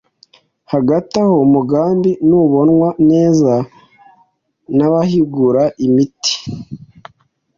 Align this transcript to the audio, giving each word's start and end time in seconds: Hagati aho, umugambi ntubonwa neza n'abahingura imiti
Hagati 0.71 1.13
aho, 1.23 1.33
umugambi 1.47 2.11
ntubonwa 2.27 2.89
neza 3.09 3.53
n'abahingura 4.77 5.63
imiti 5.87 6.33